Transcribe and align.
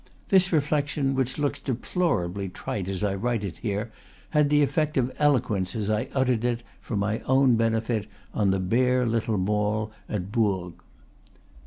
This 0.29 0.51
reflection, 0.51 1.13
which 1.13 1.37
looks 1.37 1.59
deplorably 1.59 2.49
trite 2.49 2.89
as 2.89 3.03
I 3.03 3.13
write 3.13 3.43
it 3.43 3.59
here, 3.59 3.91
had 4.31 4.49
the 4.49 4.63
effect 4.63 4.97
of 4.97 5.11
eloquence 5.19 5.75
as 5.75 5.91
I 5.91 6.09
uttered 6.15 6.43
it, 6.43 6.63
for 6.81 6.97
my 6.97 7.19
own 7.27 7.55
benefit, 7.55 8.07
on 8.33 8.49
the 8.49 8.59
bare 8.59 9.05
little 9.05 9.37
mall 9.37 9.91
at 10.09 10.31
Bourg. 10.31 10.73